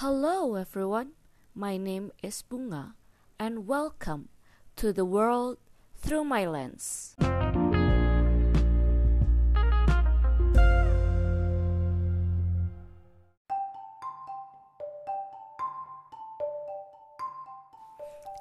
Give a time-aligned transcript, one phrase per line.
[0.00, 1.12] Hello everyone,
[1.52, 2.96] my name is Bunga
[3.36, 4.32] and welcome
[4.80, 5.60] to the world
[5.92, 7.12] through my lens.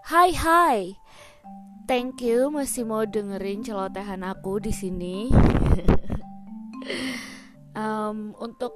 [0.08, 0.96] Hai hai.
[1.92, 5.28] Thank you masih mau dengerin celotehan aku di sini.
[7.76, 8.72] um, untuk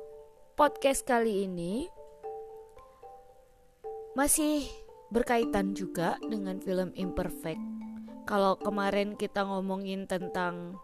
[0.59, 2.02] podcast kali ini
[4.13, 4.69] masih
[5.09, 7.61] berkaitan juga dengan film Imperfect.
[8.29, 10.77] Kalau kemarin kita ngomongin tentang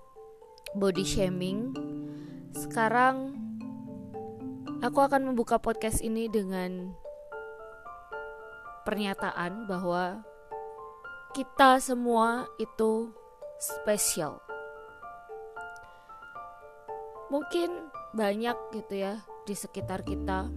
[0.74, 1.70] body shaming,
[2.58, 3.38] sekarang
[4.82, 6.94] aku akan membuka podcast ini dengan
[8.90, 10.26] pernyataan bahwa
[11.38, 13.14] kita semua itu
[13.62, 14.42] spesial.
[17.30, 20.50] Mungkin banyak gitu ya di sekitar kita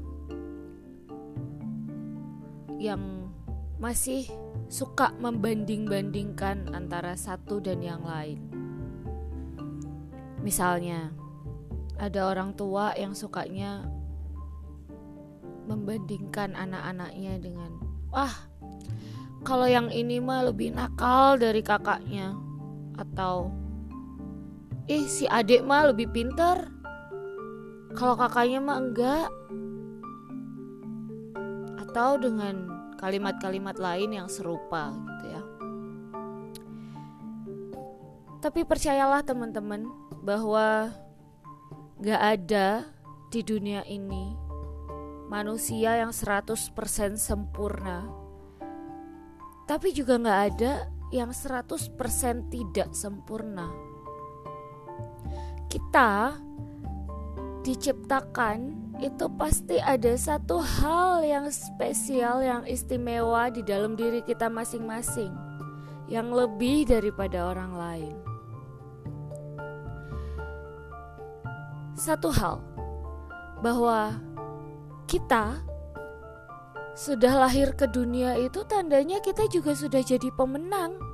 [2.83, 3.31] yang
[3.79, 4.27] masih
[4.66, 8.43] suka membanding-bandingkan antara satu dan yang lain.
[10.43, 11.15] Misalnya,
[12.02, 13.87] ada orang tua yang sukanya
[15.71, 17.79] membandingkan anak-anaknya dengan,
[18.11, 18.35] "Wah,
[19.43, 22.39] kalau yang ini mah lebih nakal dari kakaknya.
[22.95, 23.51] Atau
[24.87, 26.71] ih si adik mah lebih pinter.
[27.99, 29.29] Kalau kakaknya mah enggak
[31.83, 35.43] atau dengan kalimat-kalimat lain yang serupa gitu ya
[38.43, 39.87] tapi percayalah teman-teman
[40.23, 40.91] bahwa
[42.02, 42.87] gak ada
[43.30, 44.35] di dunia ini
[45.30, 46.55] manusia yang 100%
[47.19, 48.23] sempurna
[49.67, 50.73] tapi juga nggak ada
[51.13, 51.93] yang 100%
[52.49, 53.69] tidak sempurna.
[55.69, 56.41] Kita
[57.63, 65.34] diciptakan itu pasti ada satu hal yang spesial yang istimewa di dalam diri kita masing-masing
[66.06, 68.16] yang lebih daripada orang lain.
[71.99, 72.59] Satu hal
[73.62, 74.19] bahwa
[75.06, 75.62] kita
[76.93, 81.12] sudah lahir ke dunia itu tandanya kita juga sudah jadi pemenang.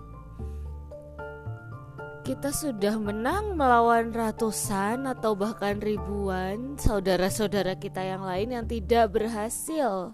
[2.29, 10.13] Kita sudah menang melawan ratusan atau bahkan ribuan saudara-saudara kita yang lain yang tidak berhasil,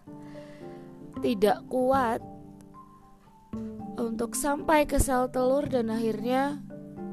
[1.18, 2.22] tidak kuat
[3.98, 6.62] untuk sampai ke sel telur dan akhirnya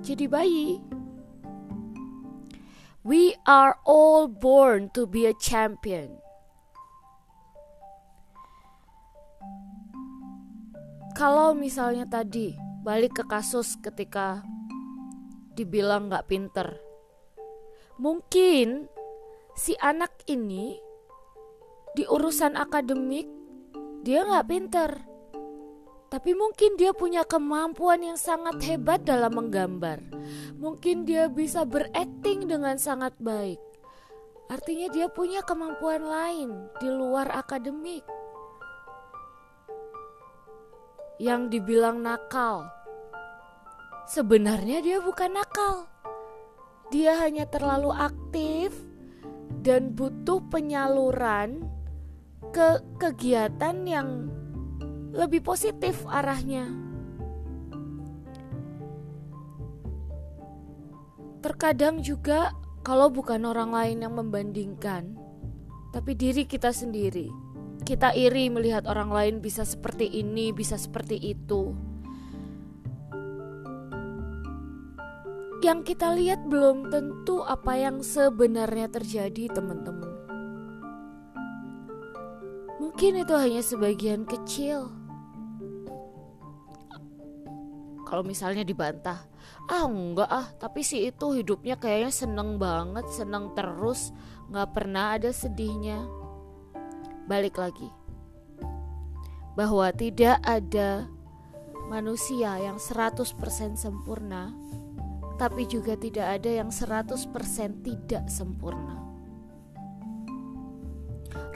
[0.05, 0.77] jadi bayi.
[3.01, 6.21] We are all born to be a champion.
[11.21, 14.41] kalau misalnya tadi balik ke kasus ketika
[15.51, 16.79] dibilang nggak pinter,
[17.99, 18.87] mungkin
[19.53, 20.79] si anak ini
[21.91, 23.27] di urusan akademik
[24.01, 24.91] dia nggak pinter,
[26.11, 30.03] tapi mungkin dia punya kemampuan yang sangat hebat dalam menggambar.
[30.59, 33.59] Mungkin dia bisa berakting dengan sangat baik.
[34.51, 38.03] Artinya dia punya kemampuan lain di luar akademik
[41.15, 42.67] yang dibilang nakal.
[44.11, 45.87] Sebenarnya dia bukan nakal.
[46.91, 48.75] Dia hanya terlalu aktif
[49.63, 51.63] dan butuh penyaluran
[52.51, 54.27] ke kegiatan yang
[55.15, 56.67] lebih positif arahnya.
[61.39, 62.51] Terkadang juga
[62.83, 65.15] kalau bukan orang lain yang membandingkan,
[65.95, 67.31] tapi diri kita sendiri
[67.81, 71.90] kita iri melihat orang lain bisa seperti ini, bisa seperti itu.
[75.61, 80.09] Yang kita lihat belum tentu apa yang sebenarnya terjadi, teman-teman.
[82.81, 84.89] Mungkin itu hanya sebagian kecil.
[88.09, 89.23] Kalau misalnya dibantah,
[89.69, 94.11] ah enggak ah, tapi si itu hidupnya kayaknya seneng banget, seneng terus,
[94.51, 96.03] nggak pernah ada sedihnya
[97.31, 97.87] balik lagi
[99.55, 101.07] bahwa tidak ada
[101.87, 103.31] manusia yang 100%
[103.79, 104.51] sempurna
[105.41, 107.17] tapi juga tidak ada yang 100%
[107.81, 109.01] tidak sempurna.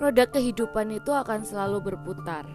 [0.02, 2.50] Roda kehidupan itu akan selalu berputar.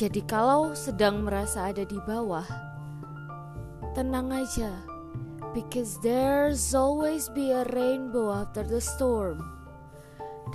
[0.00, 2.48] Jadi kalau sedang merasa ada di bawah,
[3.92, 4.80] tenang aja.
[5.52, 9.44] Because there's always be a rainbow after the storm.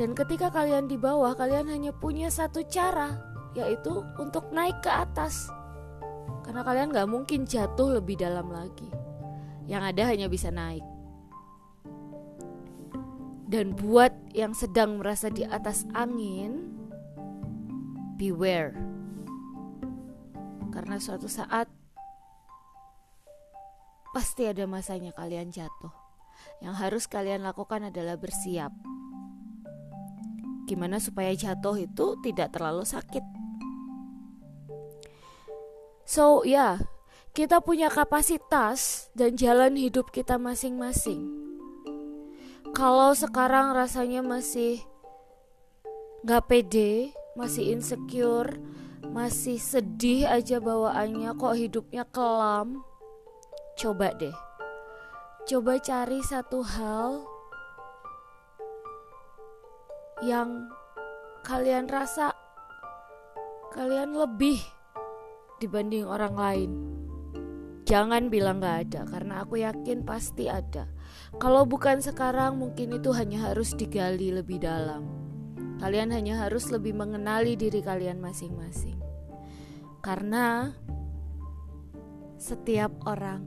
[0.02, 3.22] Dan ketika kalian di bawah, kalian hanya punya satu cara,
[3.54, 5.54] yaitu untuk naik ke atas.
[6.48, 8.88] Karena kalian gak mungkin jatuh lebih dalam lagi.
[9.68, 10.86] Yang ada hanya bisa naik.
[13.52, 16.72] Dan buat yang sedang merasa di atas angin,
[18.16, 18.80] beware.
[20.72, 21.68] Karena suatu saat
[24.16, 25.92] pasti ada masanya kalian jatuh.
[26.64, 28.72] Yang harus kalian lakukan adalah bersiap.
[30.64, 33.37] Gimana supaya jatuh itu tidak terlalu sakit.
[36.08, 36.76] So, ya, yeah,
[37.36, 41.28] kita punya kapasitas dan jalan hidup kita masing-masing.
[42.72, 44.80] Kalau sekarang rasanya masih
[46.24, 48.56] nggak pede, masih insecure,
[49.12, 52.88] masih sedih aja bawaannya, kok hidupnya kelam,
[53.76, 54.38] coba deh,
[55.44, 57.28] coba cari satu hal
[60.24, 60.72] yang
[61.44, 62.32] kalian rasa
[63.76, 64.77] kalian lebih
[65.58, 66.72] dibanding orang lain.
[67.88, 70.92] Jangan bilang gak ada, karena aku yakin pasti ada.
[71.40, 75.08] Kalau bukan sekarang, mungkin itu hanya harus digali lebih dalam.
[75.80, 78.98] Kalian hanya harus lebih mengenali diri kalian masing-masing,
[80.02, 80.74] karena
[82.42, 83.46] setiap orang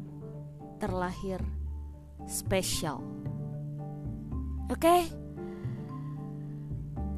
[0.79, 1.43] terlahir
[2.25, 3.03] spesial.
[4.71, 5.03] Oke, okay?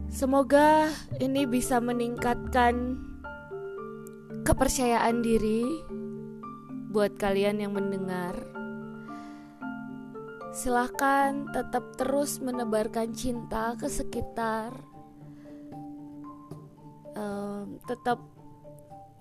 [0.09, 0.89] semoga
[1.21, 2.97] ini bisa meningkatkan
[4.43, 5.62] kepercayaan diri
[6.91, 8.35] buat kalian yang mendengar.
[10.53, 14.75] Silahkan tetap terus menebarkan cinta ke sekitar.
[17.12, 18.21] Um, tetap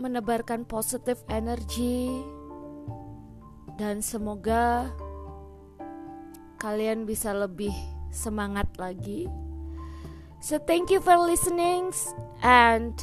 [0.01, 2.09] menebarkan positif energi
[3.77, 4.89] dan semoga
[6.57, 7.73] kalian bisa lebih
[8.09, 9.29] semangat lagi.
[10.41, 11.93] So thank you for listening
[12.41, 12.97] and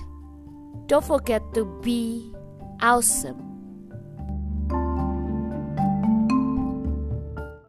[0.87, 2.33] don't forget to be
[2.81, 3.48] awesome.